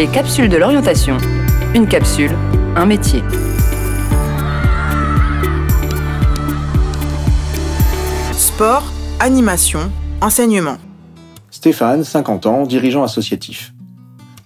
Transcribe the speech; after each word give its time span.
Les 0.00 0.06
capsules 0.06 0.48
de 0.48 0.56
l'orientation. 0.56 1.18
Une 1.74 1.86
capsule, 1.86 2.34
un 2.74 2.86
métier. 2.86 3.22
Sport, 8.32 8.90
animation, 9.20 9.92
enseignement. 10.22 10.78
Stéphane, 11.50 12.02
50 12.02 12.46
ans, 12.46 12.62
dirigeant 12.62 13.02
associatif. 13.02 13.74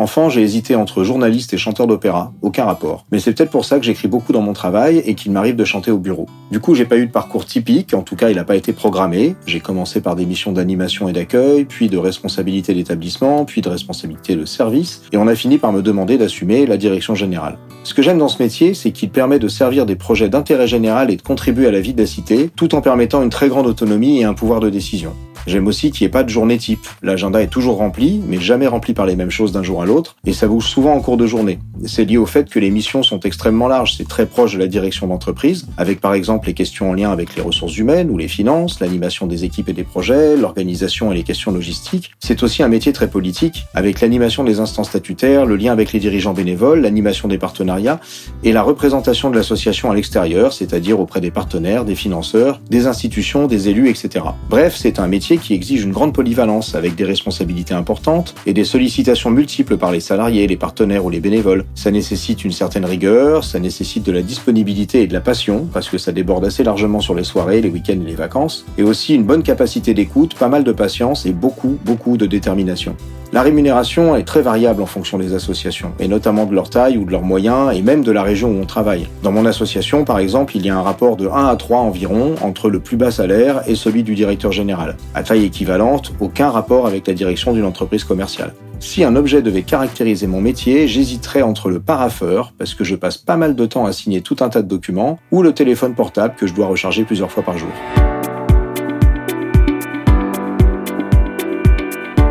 Enfant, 0.00 0.30
j'ai 0.30 0.42
hésité 0.42 0.76
entre 0.76 1.02
journaliste 1.02 1.52
et 1.54 1.58
chanteur 1.58 1.88
d'opéra, 1.88 2.32
aucun 2.40 2.64
rapport. 2.64 3.04
Mais 3.10 3.18
c'est 3.18 3.32
peut-être 3.32 3.50
pour 3.50 3.64
ça 3.64 3.80
que 3.80 3.84
j'écris 3.84 4.06
beaucoup 4.06 4.32
dans 4.32 4.40
mon 4.40 4.52
travail 4.52 4.98
et 4.98 5.16
qu'il 5.16 5.32
m'arrive 5.32 5.56
de 5.56 5.64
chanter 5.64 5.90
au 5.90 5.98
bureau. 5.98 6.26
Du 6.52 6.60
coup, 6.60 6.76
j'ai 6.76 6.84
pas 6.84 6.96
eu 6.98 7.06
de 7.06 7.10
parcours 7.10 7.44
typique, 7.44 7.92
en 7.94 8.02
tout 8.02 8.14
cas, 8.14 8.30
il 8.30 8.36
n'a 8.36 8.44
pas 8.44 8.54
été 8.54 8.72
programmé. 8.72 9.34
J'ai 9.44 9.58
commencé 9.58 10.00
par 10.00 10.14
des 10.14 10.24
missions 10.24 10.52
d'animation 10.52 11.08
et 11.08 11.12
d'accueil, 11.12 11.64
puis 11.64 11.88
de 11.88 11.98
responsabilité 11.98 12.74
d'établissement, 12.74 13.44
puis 13.44 13.60
de 13.60 13.68
responsabilité 13.68 14.36
de 14.36 14.44
service, 14.44 15.02
et 15.12 15.16
on 15.16 15.26
a 15.26 15.34
fini 15.34 15.58
par 15.58 15.72
me 15.72 15.82
demander 15.82 16.16
d'assumer 16.16 16.64
la 16.64 16.76
direction 16.76 17.16
générale. 17.16 17.58
Ce 17.82 17.92
que 17.92 18.02
j'aime 18.02 18.18
dans 18.18 18.28
ce 18.28 18.40
métier, 18.40 18.74
c'est 18.74 18.92
qu'il 18.92 19.10
permet 19.10 19.40
de 19.40 19.48
servir 19.48 19.84
des 19.84 19.96
projets 19.96 20.28
d'intérêt 20.28 20.68
général 20.68 21.10
et 21.10 21.16
de 21.16 21.22
contribuer 21.22 21.66
à 21.66 21.72
la 21.72 21.80
vie 21.80 21.92
de 21.92 22.00
la 22.00 22.06
cité, 22.06 22.50
tout 22.54 22.76
en 22.76 22.82
permettant 22.82 23.20
une 23.20 23.30
très 23.30 23.48
grande 23.48 23.66
autonomie 23.66 24.20
et 24.20 24.24
un 24.24 24.34
pouvoir 24.34 24.60
de 24.60 24.70
décision. 24.70 25.12
J'aime 25.46 25.66
aussi 25.66 25.90
qu'il 25.90 26.04
n'y 26.04 26.08
ait 26.08 26.12
pas 26.12 26.24
de 26.24 26.28
journée 26.28 26.58
type. 26.58 26.86
L'agenda 27.02 27.42
est 27.42 27.48
toujours 27.48 27.76
rempli, 27.76 28.20
mais 28.26 28.40
jamais 28.40 28.66
rempli 28.66 28.94
par 28.94 29.06
les 29.06 29.16
mêmes 29.16 29.30
choses 29.30 29.52
d'un 29.52 29.62
jour 29.62 29.82
à 29.82 29.86
l'autre, 29.86 30.16
et 30.26 30.32
ça 30.32 30.46
bouge 30.46 30.66
souvent 30.66 30.94
en 30.94 31.00
cours 31.00 31.16
de 31.16 31.26
journée. 31.26 31.58
C'est 31.86 32.04
lié 32.04 32.16
au 32.16 32.26
fait 32.26 32.48
que 32.50 32.58
les 32.58 32.70
missions 32.70 33.02
sont 33.02 33.20
extrêmement 33.20 33.68
larges, 33.68 33.94
c'est 33.96 34.08
très 34.08 34.26
proche 34.26 34.54
de 34.54 34.58
la 34.58 34.66
direction 34.66 35.06
d'entreprise, 35.06 35.66
avec 35.76 36.00
par 36.00 36.14
exemple 36.14 36.48
les 36.48 36.54
questions 36.54 36.90
en 36.90 36.94
lien 36.94 37.10
avec 37.10 37.36
les 37.36 37.42
ressources 37.42 37.76
humaines 37.76 38.10
ou 38.10 38.18
les 38.18 38.28
finances, 38.28 38.80
l'animation 38.80 39.26
des 39.26 39.44
équipes 39.44 39.68
et 39.68 39.72
des 39.72 39.84
projets, 39.84 40.36
l'organisation 40.36 41.12
et 41.12 41.14
les 41.14 41.22
questions 41.22 41.52
logistiques. 41.52 42.10
C'est 42.18 42.42
aussi 42.42 42.62
un 42.62 42.68
métier 42.68 42.92
très 42.92 43.08
politique, 43.08 43.66
avec 43.74 44.00
l'animation 44.00 44.44
des 44.44 44.60
instances 44.60 44.88
statutaires, 44.88 45.46
le 45.46 45.56
lien 45.56 45.72
avec 45.72 45.92
les 45.92 46.00
dirigeants 46.00 46.34
bénévoles, 46.34 46.80
l'animation 46.80 47.28
des 47.28 47.38
partenariats 47.38 48.00
et 48.44 48.52
la 48.52 48.62
représentation 48.62 49.30
de 49.30 49.36
l'association 49.36 49.90
à 49.90 49.94
l'extérieur, 49.94 50.52
c'est-à-dire 50.52 51.00
auprès 51.00 51.20
des 51.20 51.30
partenaires, 51.30 51.84
des 51.84 51.94
financeurs, 51.94 52.60
des 52.70 52.86
institutions, 52.86 53.46
des 53.46 53.68
élus, 53.68 53.88
etc. 53.88 54.24
Bref, 54.48 54.76
c'est 54.76 54.98
un 54.98 55.06
métier 55.06 55.27
qui 55.36 55.54
exige 55.54 55.82
une 55.82 55.92
grande 55.92 56.14
polyvalence 56.14 56.74
avec 56.74 56.94
des 56.94 57.04
responsabilités 57.04 57.74
importantes 57.74 58.34
et 58.46 58.52
des 58.52 58.64
sollicitations 58.64 59.30
multiples 59.30 59.76
par 59.76 59.92
les 59.92 60.00
salariés, 60.00 60.46
les 60.46 60.56
partenaires 60.56 61.04
ou 61.04 61.10
les 61.10 61.20
bénévoles. 61.20 61.64
Ça 61.74 61.90
nécessite 61.90 62.44
une 62.44 62.52
certaine 62.52 62.84
rigueur, 62.84 63.44
ça 63.44 63.58
nécessite 63.58 64.04
de 64.04 64.12
la 64.12 64.22
disponibilité 64.22 65.02
et 65.02 65.06
de 65.06 65.12
la 65.12 65.20
passion 65.20 65.68
parce 65.72 65.88
que 65.88 65.98
ça 65.98 66.12
déborde 66.12 66.44
assez 66.44 66.64
largement 66.64 67.00
sur 67.00 67.14
les 67.14 67.24
soirées, 67.24 67.60
les 67.60 67.68
week-ends 67.68 68.00
et 68.00 68.08
les 68.08 68.14
vacances, 68.14 68.64
et 68.78 68.82
aussi 68.82 69.14
une 69.14 69.24
bonne 69.24 69.42
capacité 69.42 69.94
d'écoute, 69.94 70.34
pas 70.34 70.48
mal 70.48 70.64
de 70.64 70.72
patience 70.72 71.26
et 71.26 71.32
beaucoup, 71.32 71.78
beaucoup 71.84 72.16
de 72.16 72.26
détermination. 72.26 72.96
La 73.30 73.42
rémunération 73.42 74.16
est 74.16 74.22
très 74.22 74.40
variable 74.40 74.80
en 74.80 74.86
fonction 74.86 75.18
des 75.18 75.34
associations, 75.34 75.92
et 75.98 76.08
notamment 76.08 76.46
de 76.46 76.54
leur 76.54 76.70
taille 76.70 76.96
ou 76.96 77.04
de 77.04 77.10
leurs 77.10 77.22
moyens, 77.22 77.76
et 77.76 77.82
même 77.82 78.02
de 78.02 78.10
la 78.10 78.22
région 78.22 78.48
où 78.48 78.62
on 78.62 78.64
travaille. 78.64 79.06
Dans 79.22 79.32
mon 79.32 79.44
association, 79.44 80.04
par 80.04 80.18
exemple, 80.18 80.56
il 80.56 80.64
y 80.64 80.70
a 80.70 80.76
un 80.78 80.80
rapport 80.80 81.16
de 81.16 81.28
1 81.28 81.46
à 81.46 81.56
3 81.56 81.78
environ 81.80 82.36
entre 82.40 82.70
le 82.70 82.80
plus 82.80 82.96
bas 82.96 83.10
salaire 83.10 83.60
et 83.66 83.74
celui 83.74 84.02
du 84.02 84.14
directeur 84.14 84.50
général. 84.50 84.96
À 85.18 85.24
taille 85.24 85.46
équivalente, 85.46 86.12
aucun 86.20 86.48
rapport 86.48 86.86
avec 86.86 87.08
la 87.08 87.12
direction 87.12 87.52
d'une 87.52 87.64
entreprise 87.64 88.04
commerciale. 88.04 88.54
Si 88.78 89.02
un 89.02 89.16
objet 89.16 89.42
devait 89.42 89.62
caractériser 89.62 90.28
mon 90.28 90.40
métier, 90.40 90.86
j'hésiterais 90.86 91.42
entre 91.42 91.70
le 91.70 91.80
paraffeur, 91.80 92.52
parce 92.56 92.72
que 92.72 92.84
je 92.84 92.94
passe 92.94 93.18
pas 93.18 93.36
mal 93.36 93.56
de 93.56 93.66
temps 93.66 93.84
à 93.84 93.92
signer 93.92 94.20
tout 94.20 94.36
un 94.38 94.48
tas 94.48 94.62
de 94.62 94.68
documents, 94.68 95.18
ou 95.32 95.42
le 95.42 95.52
téléphone 95.52 95.96
portable 95.96 96.36
que 96.36 96.46
je 96.46 96.54
dois 96.54 96.68
recharger 96.68 97.02
plusieurs 97.02 97.32
fois 97.32 97.42
par 97.42 97.58
jour. 97.58 97.68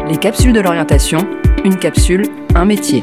Les 0.07 0.17
capsules 0.17 0.53
de 0.53 0.61
l'orientation. 0.61 1.27
Une 1.65 1.75
capsule, 1.75 2.23
un 2.55 2.63
métier. 2.63 3.01